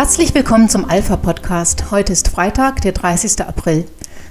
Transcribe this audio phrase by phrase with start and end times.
[0.00, 1.90] Herzlich willkommen zum Alpha Podcast.
[1.90, 3.42] Heute ist Freitag, der 30.
[3.42, 3.84] April.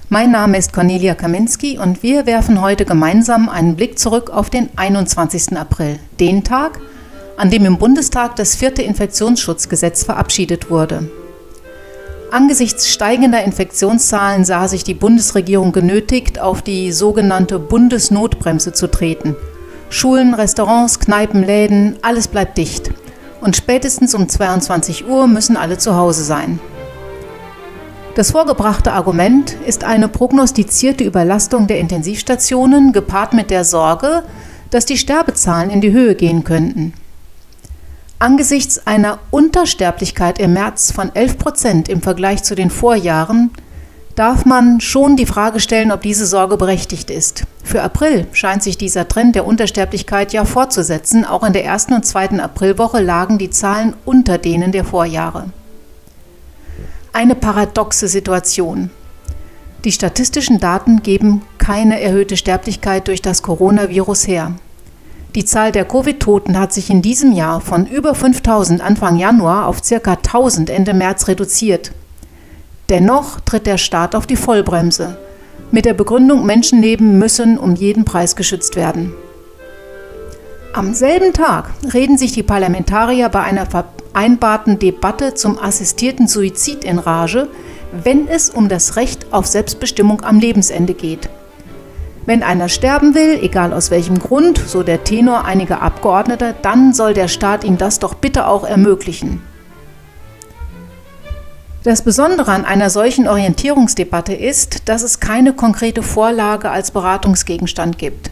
[0.08, 4.68] Mein Name ist Cornelia Kaminski und wir werfen heute gemeinsam einen Blick zurück auf den
[4.74, 5.56] 21.
[5.56, 6.80] April, den Tag,
[7.36, 11.08] an dem im Bundestag das vierte Infektionsschutzgesetz verabschiedet wurde.
[12.32, 19.36] Angesichts steigender Infektionszahlen sah sich die Bundesregierung genötigt, auf die sogenannte Bundesnotbremse zu treten.
[19.88, 22.90] Schulen, Restaurants, Kneipen, Läden, alles bleibt dicht
[23.40, 26.58] und spätestens um 22 Uhr müssen alle zu Hause sein.
[28.14, 34.24] Das vorgebrachte Argument ist eine prognostizierte Überlastung der Intensivstationen gepaart mit der Sorge,
[34.70, 36.92] dass die Sterbezahlen in die Höhe gehen könnten.
[38.18, 43.50] Angesichts einer Untersterblichkeit im März von 11 Prozent im Vergleich zu den Vorjahren
[44.20, 47.44] darf man schon die Frage stellen, ob diese Sorge berechtigt ist.
[47.64, 51.24] Für April scheint sich dieser Trend der Untersterblichkeit ja fortzusetzen.
[51.24, 55.46] Auch in der ersten und zweiten Aprilwoche lagen die Zahlen unter denen der Vorjahre.
[57.14, 58.90] Eine paradoxe Situation.
[59.84, 64.52] Die statistischen Daten geben keine erhöhte Sterblichkeit durch das Coronavirus her.
[65.34, 69.80] Die Zahl der Covid-Toten hat sich in diesem Jahr von über 5000 Anfang Januar auf
[69.80, 70.12] ca.
[70.12, 71.92] 1000 Ende März reduziert.
[72.90, 75.16] Dennoch tritt der Staat auf die Vollbremse.
[75.70, 79.12] Mit der Begründung, Menschenleben müssen um jeden Preis geschützt werden.
[80.72, 86.98] Am selben Tag reden sich die Parlamentarier bei einer vereinbarten Debatte zum assistierten Suizid in
[86.98, 87.46] Rage,
[87.92, 91.28] wenn es um das Recht auf Selbstbestimmung am Lebensende geht.
[92.26, 97.14] Wenn einer sterben will, egal aus welchem Grund, so der Tenor einiger Abgeordneter, dann soll
[97.14, 99.40] der Staat ihm das doch bitte auch ermöglichen.
[101.82, 108.30] Das Besondere an einer solchen Orientierungsdebatte ist, dass es keine konkrete Vorlage als Beratungsgegenstand gibt.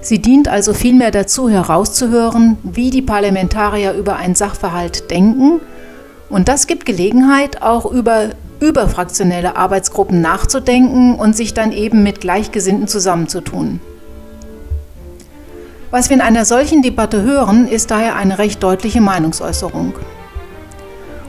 [0.00, 5.60] Sie dient also vielmehr dazu, herauszuhören, wie die Parlamentarier über einen Sachverhalt denken,
[6.30, 8.30] und das gibt Gelegenheit, auch über
[8.60, 13.80] überfraktionelle Arbeitsgruppen nachzudenken und sich dann eben mit Gleichgesinnten zusammenzutun.
[15.90, 19.94] Was wir in einer solchen Debatte hören, ist daher eine recht deutliche Meinungsäußerung.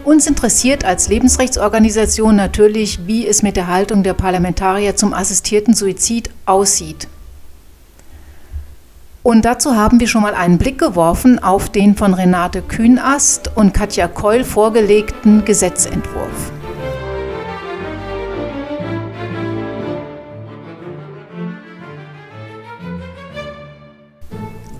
[0.05, 6.29] Uns interessiert als Lebensrechtsorganisation natürlich, wie es mit der Haltung der Parlamentarier zum assistierten Suizid
[6.45, 7.07] aussieht.
[9.23, 13.73] Und dazu haben wir schon mal einen Blick geworfen auf den von Renate Kühnast und
[13.73, 16.51] Katja Keul vorgelegten Gesetzentwurf.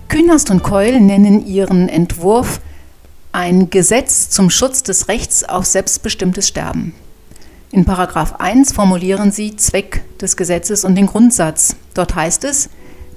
[0.07, 2.61] Kühnast und Keul nennen ihren Entwurf
[3.35, 6.95] ein Gesetz zum Schutz des Rechts auf selbstbestimmtes Sterben.
[7.69, 11.75] In Paragraph 1 formulieren sie Zweck des Gesetzes und den Grundsatz.
[11.95, 12.69] Dort heißt es,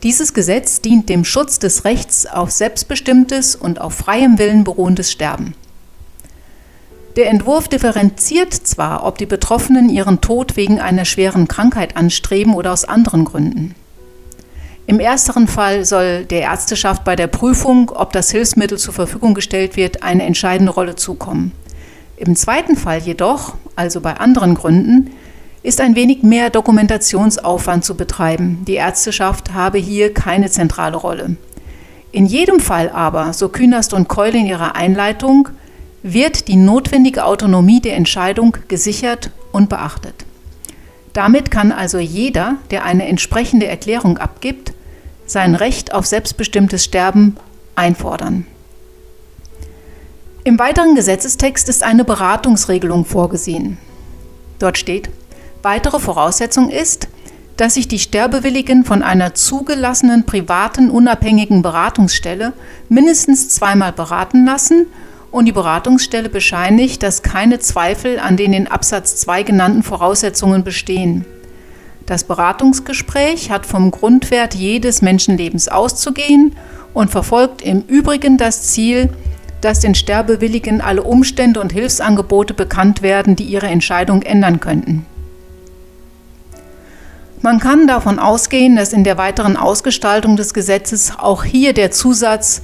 [0.03, 5.55] dieses Gesetz dient dem Schutz des Rechts auf selbstbestimmtes und auf freiem Willen beruhendes Sterben.
[7.15, 12.73] Der Entwurf differenziert zwar, ob die Betroffenen ihren Tod wegen einer schweren Krankheit anstreben oder
[12.73, 13.77] aus anderen Gründen.
[14.89, 19.77] Im ersteren Fall soll der Ärzteschaft bei der Prüfung, ob das Hilfsmittel zur Verfügung gestellt
[19.77, 21.53] wird, eine entscheidende Rolle zukommen.
[22.17, 25.11] Im zweiten Fall jedoch, also bei anderen Gründen,
[25.63, 28.65] ist ein wenig mehr Dokumentationsaufwand zu betreiben.
[28.67, 31.37] Die Ärzteschaft habe hier keine zentrale Rolle.
[32.11, 35.51] In jedem Fall aber, so Künast und Keul in ihrer Einleitung,
[36.03, 40.25] wird die notwendige Autonomie der Entscheidung gesichert und beachtet.
[41.13, 44.73] Damit kann also jeder, der eine entsprechende Erklärung abgibt,
[45.29, 47.37] sein Recht auf selbstbestimmtes Sterben
[47.77, 48.47] einfordern.
[50.43, 53.79] Im weiteren Gesetzestext ist eine Beratungsregelung vorgesehen.
[54.59, 55.11] Dort steht,
[55.63, 57.09] weitere Voraussetzung ist,
[57.59, 62.55] dass sich die Sterbewilligen von einer zugelassenen privaten unabhängigen Beratungsstelle
[62.89, 64.87] mindestens zweimal beraten lassen
[65.31, 71.27] und die Beratungsstelle bescheinigt, dass keine Zweifel an den in Absatz 2 genannten Voraussetzungen bestehen.
[72.09, 76.57] Das Beratungsgespräch hat vom Grundwert jedes Menschenlebens auszugehen
[76.95, 79.11] und verfolgt im Übrigen das Ziel,
[79.61, 85.05] dass den Sterbewilligen alle Umstände und Hilfsangebote bekannt werden, die ihre Entscheidung ändern könnten.
[87.43, 92.63] Man kann davon ausgehen, dass in der weiteren Ausgestaltung des Gesetzes auch hier der Zusatz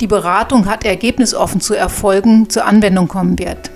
[0.00, 3.70] die Beratung hat ergebnisoffen zu erfolgen zur Anwendung kommen wird.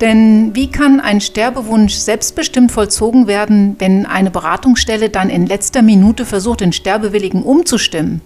[0.00, 6.26] Denn wie kann ein Sterbewunsch selbstbestimmt vollzogen werden, wenn eine Beratungsstelle dann in letzter Minute
[6.26, 8.20] versucht, den Sterbewilligen umzustimmen?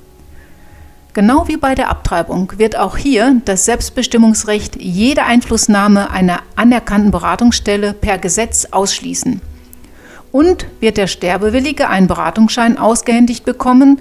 [1.12, 7.94] Genau wie bei der Abtreibung wird auch hier das Selbstbestimmungsrecht jede Einflussnahme einer anerkannten Beratungsstelle
[7.94, 9.40] per Gesetz ausschließen.
[10.32, 14.00] Und wird der Sterbewillige einen Beratungsschein ausgehändigt bekommen,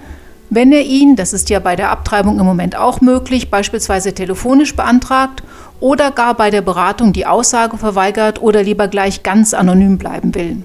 [0.51, 4.75] wenn er ihn, das ist ja bei der Abtreibung im Moment auch möglich, beispielsweise telefonisch
[4.75, 5.44] beantragt
[5.80, 10.64] oder gar bei der Beratung die Aussage verweigert oder lieber gleich ganz anonym bleiben will.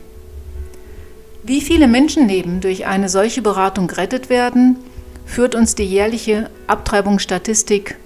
[1.42, 4.76] Wie viele Menschenleben durch eine solche Beratung gerettet werden,
[5.26, 7.96] führt uns die jährliche Abtreibungsstatistik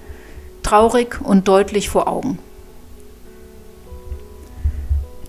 [0.61, 2.37] traurig und deutlich vor Augen.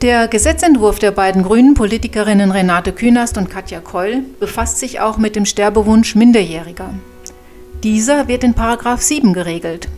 [0.02, 5.36] Der Gesetzentwurf der beiden grünen Politikerinnen Renate Künast und Katja Keul befasst sich auch mit
[5.36, 6.94] dem Sterbewunsch Minderjähriger.
[7.84, 9.88] Dieser wird in Paragraph 7 geregelt.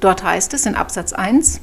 [0.00, 1.60] Dort heißt es in Absatz 1,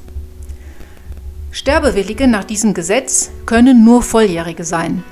[1.50, 5.02] Sterbewillige nach diesem Gesetz können nur Volljährige sein.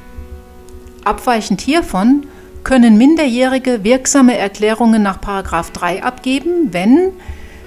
[1.05, 2.27] Abweichend hiervon
[2.65, 7.13] können Minderjährige wirksame Erklärungen nach Paragraph 3 abgeben, wenn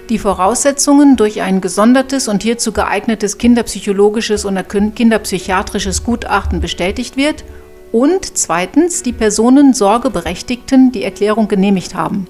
[0.09, 7.44] die Voraussetzungen durch ein gesondertes und hierzu geeignetes kinderpsychologisches oder kinderpsychiatrisches Gutachten bestätigt wird
[7.92, 12.27] und zweitens die Personen Sorgeberechtigten die Erklärung genehmigt haben.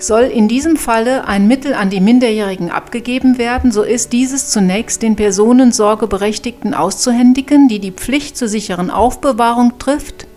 [0.00, 5.02] Soll in diesem Falle ein Mittel an die Minderjährigen abgegeben werden, so ist dieses zunächst
[5.02, 10.28] den Personen Sorgeberechtigten auszuhändigen, die die Pflicht zur sicheren Aufbewahrung trifft,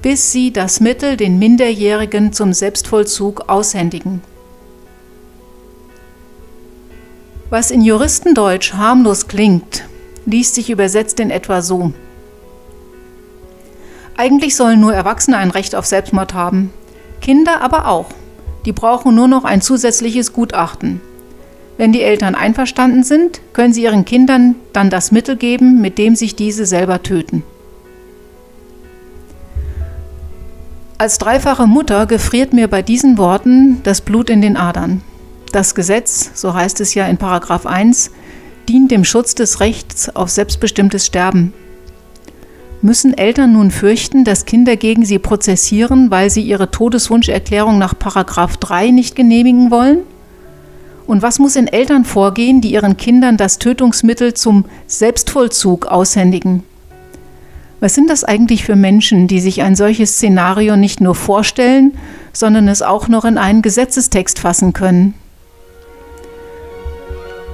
[0.00, 4.22] bis sie das Mittel den Minderjährigen zum Selbstvollzug aushändigen.
[7.50, 9.84] Was in Juristendeutsch harmlos klingt,
[10.24, 11.92] liest sich übersetzt in etwa so.
[14.16, 16.72] Eigentlich sollen nur Erwachsene ein Recht auf Selbstmord haben,
[17.20, 18.06] Kinder aber auch.
[18.64, 21.00] Die brauchen nur noch ein zusätzliches Gutachten.
[21.78, 26.14] Wenn die Eltern einverstanden sind, können sie ihren Kindern dann das Mittel geben, mit dem
[26.14, 27.42] sich diese selber töten.
[30.98, 35.00] Als dreifache Mutter gefriert mir bei diesen Worten das Blut in den Adern.
[35.52, 38.10] Das Gesetz, so heißt es ja in Paragraph 1,
[38.68, 41.54] dient dem Schutz des Rechts auf selbstbestimmtes Sterben.
[42.82, 48.56] Müssen Eltern nun fürchten, dass Kinder gegen sie prozessieren, weil sie ihre Todeswunscherklärung nach Paragraph
[48.56, 49.98] 3 nicht genehmigen wollen?
[51.06, 56.62] Und was muss in Eltern vorgehen, die ihren Kindern das Tötungsmittel zum Selbstvollzug aushändigen?
[57.80, 61.92] Was sind das eigentlich für Menschen, die sich ein solches Szenario nicht nur vorstellen,
[62.32, 65.14] sondern es auch noch in einen Gesetzestext fassen können?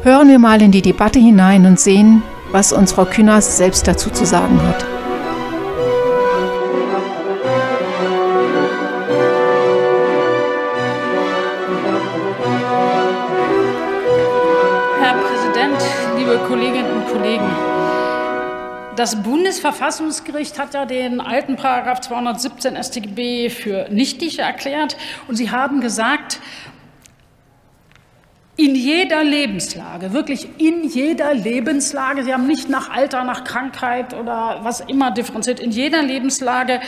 [0.02, 4.11] Hören wir mal in die Debatte hinein und sehen, was uns Frau Künast selbst dazu
[4.11, 4.95] zu sagen hat.
[18.96, 24.96] Das Bundesverfassungsgericht hat ja den alten Paragraph 217 StGB für nichtig erklärt.
[25.28, 26.40] Und Sie haben gesagt,
[28.58, 34.60] in jeder Lebenslage, wirklich in jeder Lebenslage, Sie haben nicht nach Alter, nach Krankheit oder
[34.62, 36.80] was immer differenziert, in jeder Lebenslage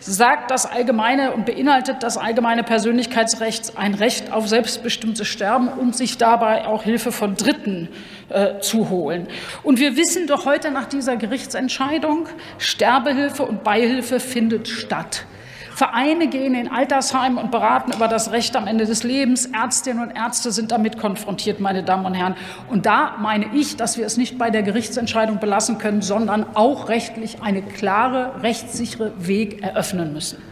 [0.00, 6.18] sagt das allgemeine und beinhaltet das allgemeine Persönlichkeitsrecht ein Recht auf selbstbestimmtes Sterben und sich
[6.18, 7.88] dabei auch Hilfe von Dritten
[8.28, 9.28] äh, zu holen.
[9.62, 12.28] Und wir wissen doch heute nach dieser Gerichtsentscheidung,
[12.58, 15.24] Sterbehilfe und Beihilfe findet statt.
[15.82, 19.46] Vereine gehen in Altersheim und beraten über das Recht am Ende des Lebens.
[19.46, 22.36] Ärztinnen und Ärzte sind damit konfrontiert, meine Damen und Herren.
[22.70, 26.88] Und da meine ich, dass wir es nicht bei der Gerichtsentscheidung belassen können, sondern auch
[26.88, 30.51] rechtlich eine klare, rechtssichere Weg eröffnen müssen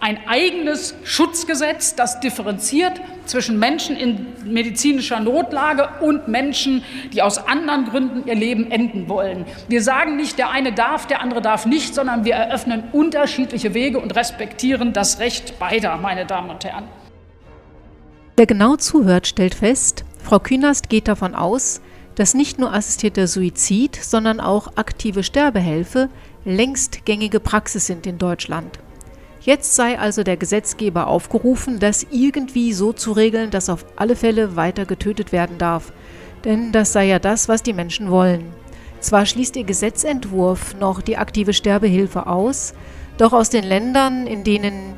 [0.00, 7.86] ein eigenes Schutzgesetz, das differenziert zwischen Menschen in medizinischer Notlage und Menschen, die aus anderen
[7.86, 9.44] Gründen ihr Leben enden wollen.
[9.68, 13.98] Wir sagen nicht, der eine darf, der andere darf nicht, sondern wir eröffnen unterschiedliche Wege
[13.98, 16.84] und respektieren das Recht beider, meine Damen und Herren.
[18.36, 21.80] Wer genau zuhört, stellt fest, Frau Künast geht davon aus,
[22.14, 26.08] dass nicht nur assistierter Suizid, sondern auch aktive Sterbehilfe
[26.44, 28.78] längst gängige Praxis sind in Deutschland.
[29.48, 34.56] Jetzt sei also der Gesetzgeber aufgerufen, das irgendwie so zu regeln, dass auf alle Fälle
[34.56, 35.90] weiter getötet werden darf.
[36.44, 38.52] Denn das sei ja das, was die Menschen wollen.
[39.00, 42.74] Zwar schließt ihr Gesetzentwurf noch die aktive Sterbehilfe aus,
[43.16, 44.96] doch aus den Ländern, in denen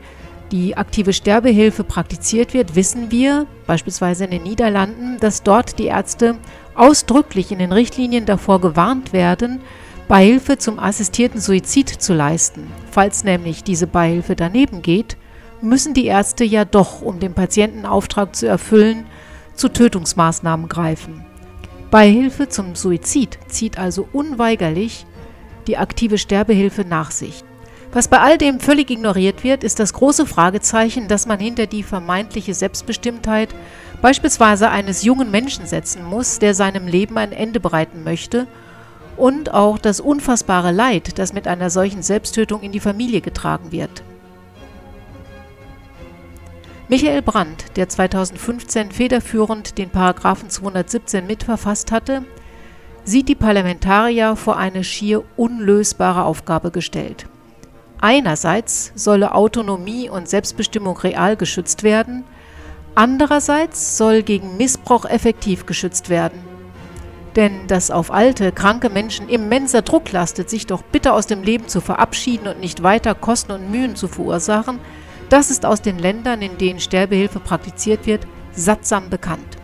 [0.51, 6.37] die aktive Sterbehilfe praktiziert wird, wissen wir, beispielsweise in den Niederlanden, dass dort die Ärzte
[6.75, 9.61] ausdrücklich in den Richtlinien davor gewarnt werden,
[10.11, 12.67] Beihilfe zum assistierten Suizid zu leisten.
[12.91, 15.17] Falls nämlich diese Beihilfe daneben geht,
[15.61, 19.07] müssen die Ärzte ja doch, um den Patientenauftrag zu erfüllen,
[19.55, 21.25] zu Tötungsmaßnahmen greifen.
[21.93, 25.07] Beihilfe zum Suizid zieht also unweigerlich
[25.69, 27.45] die aktive Sterbehilfe nach sich.
[27.93, 31.85] Was bei all dem völlig ignoriert wird, ist das große Fragezeichen, dass man hinter die
[31.85, 33.51] vermeintliche Selbstbestimmtheit
[34.03, 38.49] beispielsweise eines jungen Menschen setzen muss, der seinem Leben ein Ende bereiten möchte
[39.21, 44.03] und auch das unfassbare Leid, das mit einer solchen Selbsttötung in die Familie getragen wird.
[46.89, 52.25] Michael Brandt, der 2015 federführend den Paragraphen 217 mitverfasst hatte,
[53.05, 57.27] sieht die Parlamentarier vor eine schier unlösbare Aufgabe gestellt.
[58.01, 62.25] Einerseits solle Autonomie und Selbstbestimmung real geschützt werden,
[62.95, 66.50] andererseits soll gegen Missbrauch effektiv geschützt werden.
[67.37, 71.69] Denn dass auf alte, kranke Menschen immenser Druck lastet, sich doch bitte aus dem Leben
[71.69, 74.81] zu verabschieden und nicht weiter Kosten und Mühen zu verursachen,
[75.29, 79.57] das ist aus den Ländern, in denen Sterbehilfe praktiziert wird, sattsam bekannt.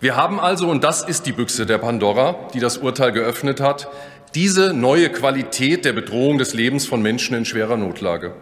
[0.00, 3.88] Wir haben also, und das ist die Büchse der Pandora, die das Urteil geöffnet hat,
[4.34, 8.34] diese neue Qualität der Bedrohung des Lebens von Menschen in schwerer Notlage.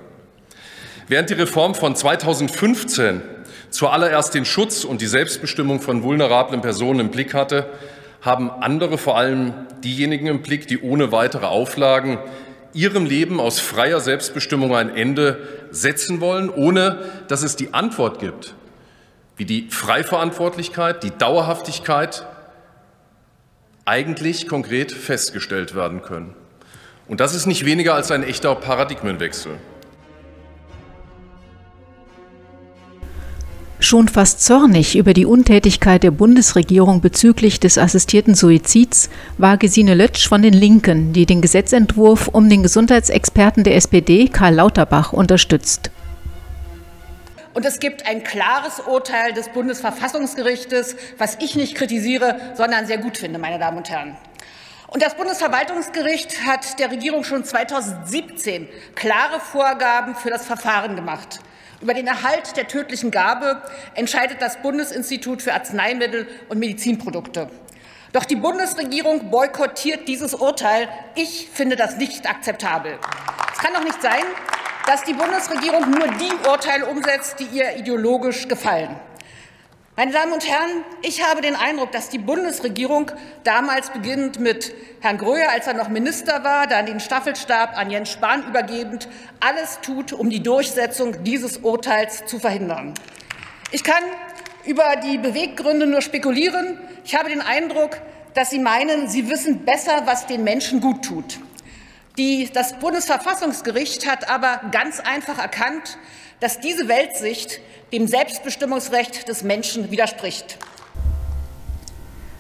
[1.07, 3.23] Während die Reform von 2015
[3.71, 7.67] zuallererst den Schutz und die Selbstbestimmung von vulnerablen Personen im Blick hatte,
[8.25, 9.53] haben andere vor allem
[9.85, 12.19] diejenigen im Blick, die ohne weitere Auflagen
[12.73, 18.55] ihrem Leben aus freier Selbstbestimmung ein Ende setzen wollen, ohne dass es die Antwort gibt,
[19.37, 22.27] wie die Freiverantwortlichkeit, die Dauerhaftigkeit
[23.85, 26.35] eigentlich konkret festgestellt werden können.
[27.07, 29.53] Und das ist nicht weniger als ein echter Paradigmenwechsel.
[33.85, 40.27] Schon fast zornig über die Untätigkeit der Bundesregierung bezüglich des assistierten Suizids war Gesine Lötsch
[40.27, 45.91] von den Linken, die den Gesetzentwurf um den Gesundheitsexperten der SPD Karl Lauterbach unterstützt.
[47.53, 53.19] Und es gibt ein klares Urteil des Bundesverfassungsgerichtes, was ich nicht kritisiere, sondern sehr gut
[53.19, 54.17] finde, meine Damen und Herren.
[54.89, 61.41] Und das Bundesverwaltungsgericht hat der Regierung schon 2017 klare Vorgaben für das Verfahren gemacht.
[61.81, 63.63] Über den Erhalt der tödlichen Gabe
[63.95, 67.49] entscheidet das Bundesinstitut für Arzneimittel und Medizinprodukte.
[68.13, 70.89] Doch die Bundesregierung boykottiert dieses Urteil.
[71.17, 72.99] Ich finde das nicht akzeptabel.
[73.53, 74.23] Es kann doch nicht sein,
[74.87, 78.95] dass die Bundesregierung nur die Urteile umsetzt, die ihr ideologisch gefallen.
[79.97, 83.13] Meine Damen und Herren, ich habe den Eindruck, dass die Bundesregierung
[83.45, 88.11] damals beginnend mit Herrn Gröhe, als er noch Minister war, dann den Staffelstab an Jens
[88.11, 89.07] Spahn übergebend,
[89.39, 92.95] alles tut, um die Durchsetzung dieses Urteils zu verhindern.
[93.71, 94.03] Ich kann
[94.65, 96.77] über die Beweggründe nur spekulieren.
[97.05, 97.97] Ich habe den Eindruck,
[98.35, 101.39] dass Sie meinen, Sie wissen besser, was den Menschen gut tut.
[102.19, 105.99] Die, das Bundesverfassungsgericht hat aber ganz einfach erkannt,
[106.45, 107.61] dass diese Weltsicht
[107.91, 110.59] dem Selbstbestimmungsrecht des Menschen widerspricht.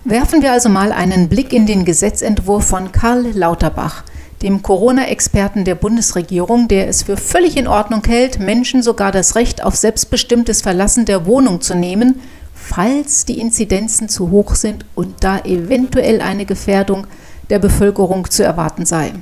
[0.05, 4.05] Werfen wir also mal einen Blick in den Gesetzentwurf von Karl Lauterbach,
[4.43, 9.65] dem Corona-Experten der Bundesregierung, der es für völlig in Ordnung hält, Menschen sogar das Recht
[9.65, 12.21] auf selbstbestimmtes Verlassen der Wohnung zu nehmen,
[12.53, 17.07] falls die Inzidenzen zu hoch sind und da eventuell eine Gefährdung
[17.49, 19.15] der Bevölkerung zu erwarten sei.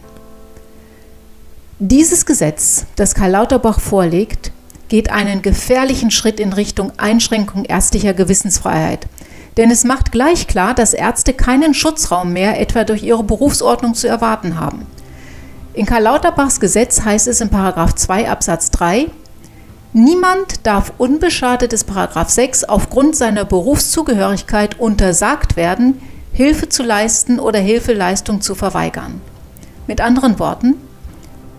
[1.78, 4.50] Dieses Gesetz, das Karl Lauterbach vorlegt,
[4.92, 9.06] geht einen gefährlichen Schritt in Richtung Einschränkung ärztlicher Gewissensfreiheit.
[9.56, 14.06] Denn es macht gleich klar, dass Ärzte keinen Schutzraum mehr etwa durch ihre Berufsordnung zu
[14.06, 14.86] erwarten haben.
[15.72, 19.06] In Karl Lauterbachs Gesetz heißt es in 2 Absatz 3,
[19.94, 26.02] Niemand darf unbeschadet des 6 aufgrund seiner Berufszugehörigkeit untersagt werden,
[26.34, 29.22] Hilfe zu leisten oder Hilfeleistung zu verweigern.
[29.86, 30.74] Mit anderen Worten,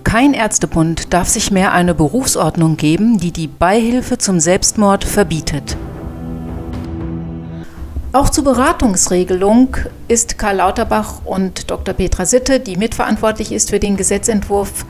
[0.03, 5.77] kein Ärztebund darf sich mehr eine Berufsordnung geben, die die Beihilfe zum Selbstmord verbietet.
[8.11, 9.75] Auch zur Beratungsregelung
[10.07, 11.95] ist Karl Lauterbach und Dr.
[11.95, 14.85] Petra Sitte, die mitverantwortlich ist für den Gesetzentwurf,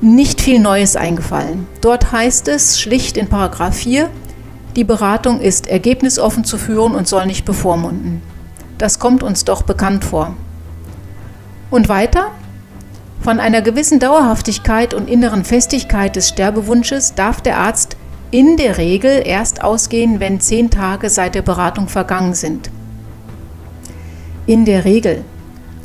[0.00, 1.66] nicht viel Neues eingefallen.
[1.80, 4.08] Dort heißt es schlicht in Paragraph 4,
[4.76, 8.22] die Beratung ist ergebnisoffen zu führen und soll nicht bevormunden.
[8.78, 10.34] Das kommt uns doch bekannt vor.
[11.70, 12.32] Und weiter?
[13.24, 17.96] Von einer gewissen Dauerhaftigkeit und inneren Festigkeit des Sterbewunsches darf der Arzt
[18.30, 22.68] in der Regel erst ausgehen, wenn zehn Tage seit der Beratung vergangen sind.
[24.44, 25.24] In der Regel.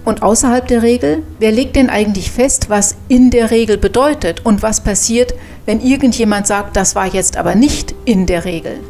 [0.04, 4.62] Und außerhalb der Regel, wer legt denn eigentlich fest, was in der Regel bedeutet und
[4.62, 5.34] was passiert,
[5.66, 8.82] wenn irgendjemand sagt, das war jetzt aber nicht in der Regel?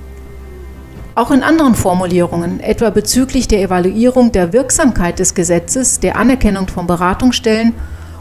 [1.14, 6.88] Auch in anderen Formulierungen, etwa bezüglich der Evaluierung der Wirksamkeit des Gesetzes, der Anerkennung von
[6.88, 7.76] Beratungsstellen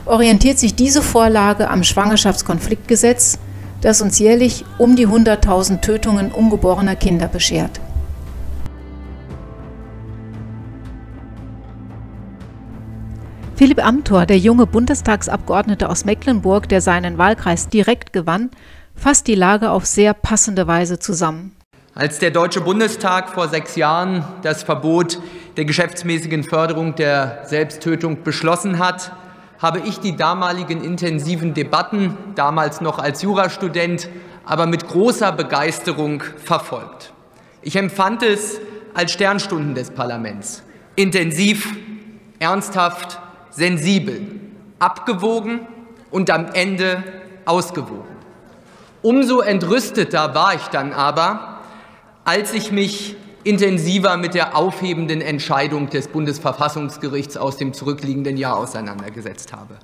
[0.09, 3.39] orientiert sich diese Vorlage am Schwangerschaftskonfliktgesetz,
[3.81, 7.81] das uns jährlich um die 100.000 Tötungen ungeborener Kinder beschert.
[13.55, 18.51] Philipp Amthor, der junge Bundestagsabgeordnete aus Mecklenburg, der seinen Wahlkreis direkt gewann,
[18.95, 21.57] fasst die Lage auf sehr passende Weise zusammen.
[21.95, 25.19] Als der Deutsche Bundestag vor sechs Jahren das Verbot
[25.57, 29.11] der geschäftsmäßigen Förderung der Selbsttötung beschlossen hat,
[29.59, 34.09] habe ich die damaligen intensiven Debatten, damals noch als Jurastudent,
[34.45, 37.13] aber mit großer Begeisterung verfolgt.
[37.63, 38.61] Ich empfand es
[38.95, 40.63] als Sternstunden des Parlaments.
[40.97, 41.75] Intensiv,
[42.39, 43.19] ernsthaft,
[43.51, 44.41] sensibel,
[44.79, 45.61] abgewogen
[46.11, 47.03] und am Ende
[47.45, 48.17] ausgewogen.
[49.03, 51.61] Umso entrüsteter war ich dann aber,
[52.25, 53.17] als ich mich
[53.49, 59.79] intensiver mit der aufhebenden Entscheidung des Bundesverfassungsgerichts aus dem zurückliegenden Jahr auseinandergesetzt habe.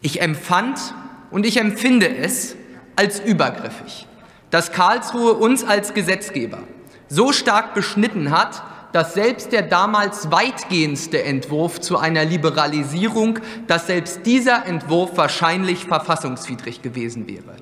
[0.00, 0.94] Ich empfand
[1.30, 2.56] und ich empfinde es
[2.96, 4.06] als übergriffig,
[4.48, 6.60] dass Karlsruhe uns als Gesetzgeber
[7.08, 14.24] so stark beschnitten hat, dass selbst der damals weitgehendste Entwurf zu einer Liberalisierung, dass selbst
[14.24, 17.56] dieser Entwurf wahrscheinlich verfassungswidrig gewesen wäre.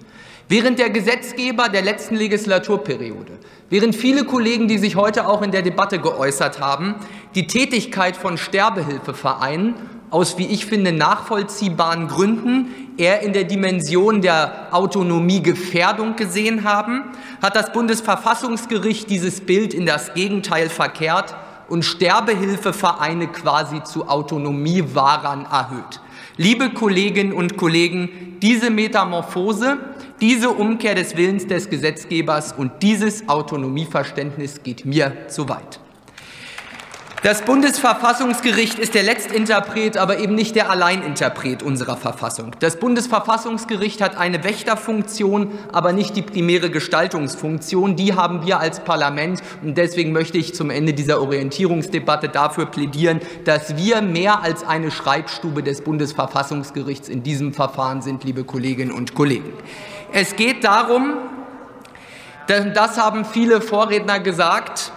[0.49, 3.33] Während der Gesetzgeber der letzten Legislaturperiode,
[3.71, 6.97] während viele Kollegen, die sich heute auch in der Debatte geäußert haben,
[7.35, 9.75] die Tätigkeit von Sterbehilfevereinen
[10.11, 17.05] aus, wie ich finde, nachvollziehbaren Gründen eher in der Dimension der Autonomiegefährdung gesehen haben,
[17.43, 21.35] hat das Bundesverfassungsgericht dieses Bild in das Gegenteil verkehrt
[21.69, 26.01] und Sterbehilfevereine quasi zu Autonomiewahrern erhöht.
[26.39, 29.79] Liebe Kolleginnen und Kollegen, diese Metamorphose,
[30.21, 35.81] diese Umkehr des Willens des Gesetzgebers und dieses Autonomieverständnis geht mir zu weit.
[37.25, 42.53] Das Bundesverfassungsgericht ist der Letztinterpret, aber eben nicht der Alleininterpret unserer Verfassung.
[42.61, 47.97] Das Bundesverfassungsgericht hat eine Wächterfunktion, aber nicht die primäre Gestaltungsfunktion.
[47.97, 49.43] Die haben wir als Parlament.
[49.65, 54.93] Und deswegen möchte ich zum Ende dieser Orientierungsdebatte dafür plädieren, dass wir mehr als eine
[54.93, 59.53] Schreibstube des Bundesverfassungsgerichts in diesem Verfahren sind, liebe Kolleginnen und Kollegen.
[60.13, 61.19] Es geht darum,
[62.49, 64.93] denn das haben viele Vorredner gesagt,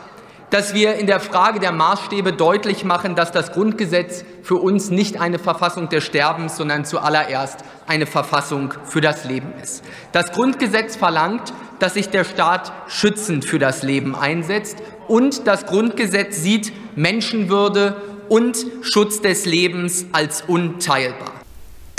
[0.52, 5.20] dass wir in der Frage der Maßstäbe deutlich machen, dass das Grundgesetz für uns nicht
[5.20, 9.84] eine Verfassung des Sterbens, sondern zuallererst eine Verfassung für das Leben ist.
[10.12, 16.38] Das Grundgesetz verlangt, dass sich der Staat schützend für das Leben einsetzt und das Grundgesetz
[16.38, 17.96] sieht Menschenwürde
[18.30, 21.31] und Schutz des Lebens als unteilbar.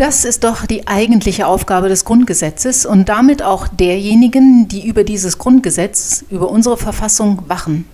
[0.03, 5.39] Das ist doch die eigentliche Aufgabe des Grundgesetzes und damit auch derjenigen, die über dieses
[5.39, 7.85] Grundgesetz, über unsere Verfassung wachen.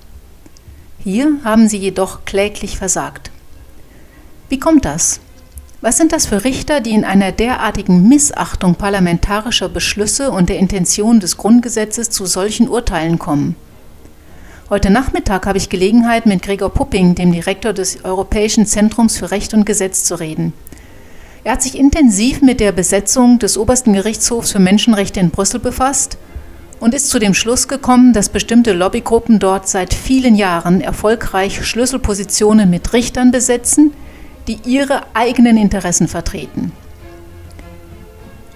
[1.04, 3.30] Hier haben sie jedoch kläglich versagt.
[4.48, 5.20] Wie kommt das?
[5.82, 11.20] Was sind das für Richter, die in einer derartigen Missachtung parlamentarischer Beschlüsse und der Intention
[11.20, 13.54] des Grundgesetzes zu solchen Urteilen kommen?
[14.70, 19.52] Heute Nachmittag habe ich Gelegenheit, mit Gregor Pupping, dem Direktor des Europäischen Zentrums für Recht
[19.52, 20.54] und Gesetz, zu reden.
[21.44, 26.18] Er hat sich intensiv mit der Besetzung des Obersten Gerichtshofs für Menschenrechte in Brüssel befasst
[26.80, 32.68] und ist zu dem Schluss gekommen, dass bestimmte Lobbygruppen dort seit vielen Jahren erfolgreich Schlüsselpositionen
[32.68, 33.92] mit Richtern besetzen,
[34.46, 36.72] die ihre eigenen Interessen vertreten.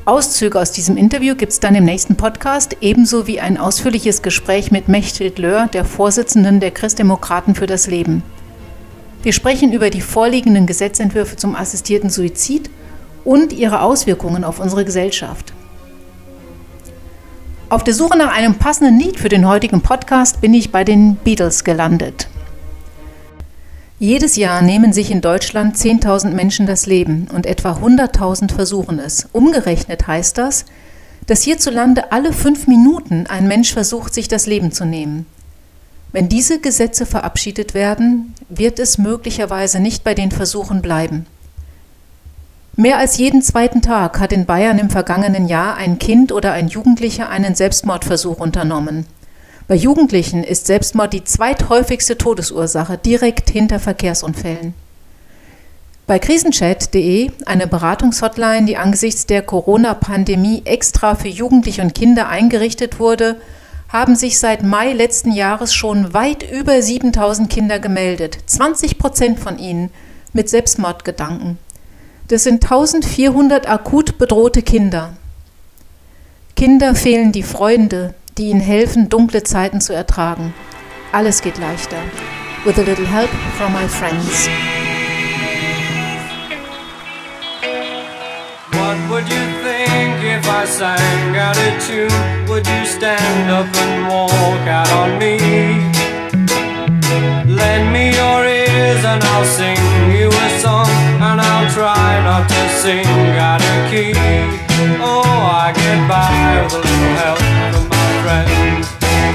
[0.05, 4.73] Auszüge aus diesem Interview gibt es dann im nächsten Podcast, ebenso wie ein ausführliches Gespräch
[4.73, 8.25] mit Mechthild Löhr, der Vorsitzenden der Christdemokraten für das Leben.
[9.23, 12.71] Wir sprechen über die vorliegenden Gesetzentwürfe zum assistierten Suizid
[13.25, 15.53] und ihre Auswirkungen auf unsere Gesellschaft.
[17.69, 21.15] Auf der Suche nach einem passenden Lied für den heutigen Podcast bin ich bei den
[21.15, 22.29] Beatles gelandet.
[24.01, 29.29] Jedes Jahr nehmen sich in Deutschland 10.000 Menschen das Leben und etwa 100.000 versuchen es.
[29.31, 30.65] Umgerechnet heißt das,
[31.29, 35.27] dass hierzulande alle fünf Minuten ein Mensch versucht, sich das Leben zu nehmen.
[36.13, 41.27] Wenn diese Gesetze verabschiedet werden, wird es möglicherweise nicht bei den Versuchen bleiben.
[42.77, 46.69] Mehr als jeden zweiten Tag hat in Bayern im vergangenen Jahr ein Kind oder ein
[46.69, 49.07] Jugendlicher einen Selbstmordversuch unternommen.
[49.69, 54.75] Bei Jugendlichen ist Selbstmord die zweithäufigste Todesursache direkt hinter Verkehrsunfällen.
[56.07, 63.37] Bei krisenchat.de, eine Beratungshotline, die angesichts der Corona-Pandemie extra für Jugendliche und Kinder eingerichtet wurde,
[63.93, 69.59] haben sich seit Mai letzten Jahres schon weit über 7000 Kinder gemeldet, 20 Prozent von
[69.59, 69.91] ihnen
[70.33, 71.59] mit Selbstmordgedanken.
[72.29, 75.13] Das sind 1400 akut bedrohte Kinder.
[76.57, 80.55] Kinder fehlen die Freunde, die ihnen helfen, dunkle Zeiten zu ertragen.
[81.13, 81.99] Alles geht leichter.
[82.65, 84.49] With a little help from my friends.
[90.25, 95.37] if I sang out a tune Would you stand up and walk out on me?
[97.47, 99.79] Lend me your ears and I'll sing
[100.17, 100.89] you a song
[101.21, 103.07] And I'll try not to sing
[103.39, 104.15] out of key
[105.01, 105.23] Oh,
[105.65, 108.85] I get by with a little help from my friend.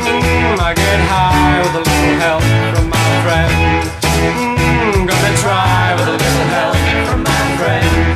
[0.07, 3.89] mm, I get high with a little help from my friend.
[4.39, 8.06] mm, Gonna try with a little help from my friend.